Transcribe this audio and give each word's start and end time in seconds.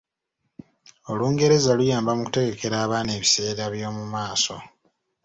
Olungereza 1.11 1.71
luyamba 1.77 2.11
mu 2.17 2.23
kutegekera 2.27 2.75
abaana 2.85 3.09
ebiseera 3.17 3.61
eby'omu 3.69 4.03
maaso. 4.13 4.55